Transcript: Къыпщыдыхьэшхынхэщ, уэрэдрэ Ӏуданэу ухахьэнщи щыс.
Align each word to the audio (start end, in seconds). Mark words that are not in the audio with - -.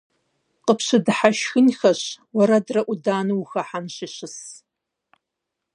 Къыпщыдыхьэшхынхэщ, 0.65 2.01
уэрэдрэ 2.35 2.81
Ӏуданэу 2.85 3.39
ухахьэнщи 3.41 4.07
щыс. 4.15 4.37